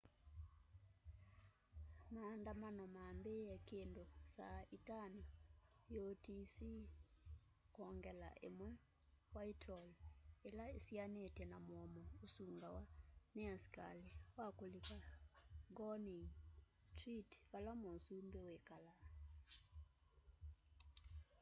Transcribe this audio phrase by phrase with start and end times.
[2.13, 4.03] maandamano mambiie kindu
[4.35, 5.21] saa 11:00
[6.03, 8.61] utc+1
[9.33, 9.91] whitehall
[10.47, 12.83] ila isianitye na mũomo ũsungawa
[13.35, 14.97] ni askali wa kulika
[15.77, 16.25] downing
[16.89, 19.01] street vala mũsũmbi wikalaa